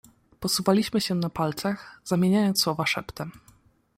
"Posuwaliśmy 0.39 1.01
się 1.01 1.15
na 1.15 1.29
palcach, 1.29 2.01
zamieniając 2.03 2.61
słowa 2.61 2.85
szeptem." 2.85 3.31